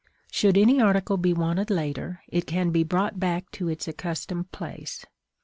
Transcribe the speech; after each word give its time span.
Should 0.31 0.57
any 0.57 0.81
article 0.81 1.15
be 1.17 1.31
wanted 1.31 1.69
later, 1.69 2.23
it 2.27 2.47
can 2.47 2.71
be 2.71 2.83
brought 2.83 3.19
back 3.19 3.51
to 3.51 3.69
its 3.69 3.87
accustomed 3.87 4.51
place. 4.51 5.05